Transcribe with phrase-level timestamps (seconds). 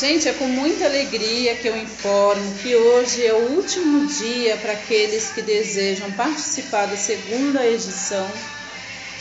[0.00, 4.72] Gente, é com muita alegria que eu informo que hoje é o último dia para
[4.72, 8.26] aqueles que desejam participar da segunda edição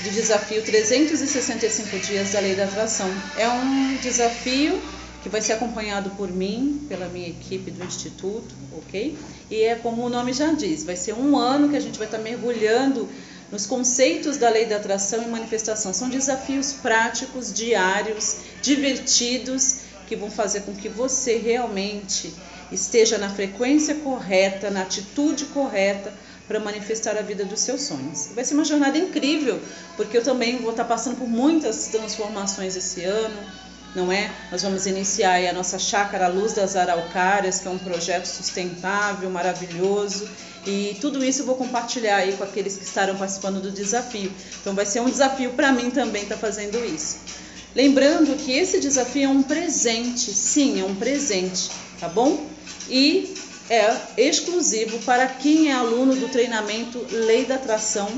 [0.01, 3.13] do desafio 365 dias da Lei da Atração.
[3.37, 4.81] É um desafio
[5.21, 9.17] que vai ser acompanhado por mim, pela minha equipe do Instituto, ok?
[9.51, 12.07] E é como o nome já diz, vai ser um ano que a gente vai
[12.07, 13.09] estar mergulhando
[13.51, 15.93] nos conceitos da lei da atração e manifestação.
[15.93, 22.33] São desafios práticos, diários, divertidos que vão fazer com que você realmente
[22.71, 26.11] esteja na frequência correta, na atitude correta
[26.47, 28.31] para manifestar a vida dos seus sonhos.
[28.33, 29.61] Vai ser uma jornada incrível,
[29.95, 33.39] porque eu também vou estar passando por muitas transformações esse ano,
[33.95, 34.31] não é?
[34.51, 40.27] Nós vamos iniciar a nossa chácara Luz das Araucárias, que é um projeto sustentável, maravilhoso,
[40.65, 44.31] e tudo isso eu vou compartilhar aí com aqueles que estarão participando do desafio.
[44.59, 47.19] Então vai ser um desafio para mim também estar tá fazendo isso.
[47.79, 52.45] Lembrando que esse desafio é um presente, sim, é um presente, tá bom?
[52.89, 53.33] E
[53.69, 58.11] é exclusivo para quem é aluno do treinamento Lei da Atração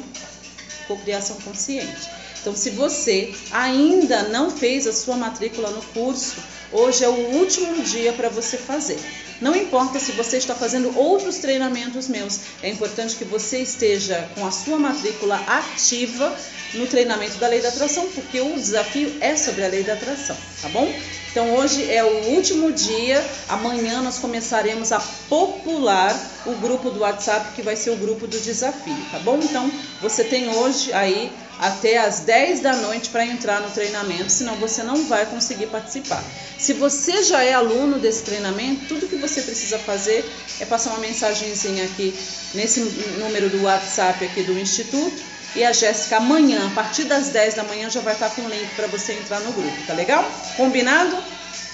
[0.87, 2.09] Cocriação Consciente.
[2.41, 6.37] Então, se você ainda não fez a sua matrícula no curso,
[6.71, 8.99] hoje é o último dia para você fazer.
[9.41, 14.45] Não importa se você está fazendo outros treinamentos meus, é importante que você esteja com
[14.45, 16.37] a sua matrícula ativa
[16.75, 20.37] no treinamento da lei da atração, porque o desafio é sobre a lei da atração,
[20.61, 20.93] tá bom?
[21.31, 24.99] Então hoje é o último dia, amanhã nós começaremos a
[25.29, 26.13] popular
[26.45, 29.39] o grupo do WhatsApp, que vai ser o grupo do desafio, tá bom?
[29.41, 34.55] Então você tem hoje aí até as 10 da noite para entrar no treinamento, senão
[34.55, 36.23] você não vai conseguir participar.
[36.61, 40.23] Se você já é aluno desse treinamento, tudo que você precisa fazer
[40.59, 42.13] é passar uma mensagenzinha aqui
[42.53, 42.81] nesse
[43.17, 45.23] número do WhatsApp aqui do Instituto
[45.55, 48.47] e a Jéssica amanhã, a partir das 10 da manhã, já vai estar com o
[48.47, 50.23] link para você entrar no grupo, tá legal?
[50.55, 51.17] Combinado?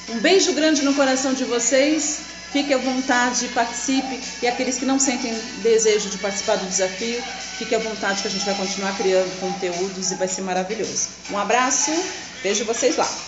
[0.10, 2.20] Um beijo grande no coração de vocês.
[2.54, 4.22] Fique à vontade, participe.
[4.42, 7.22] E aqueles que não sentem desejo de participar do desafio,
[7.58, 11.10] fique à vontade que a gente vai continuar criando conteúdos e vai ser maravilhoso.
[11.30, 11.92] Um abraço,
[12.42, 13.27] vejo vocês lá.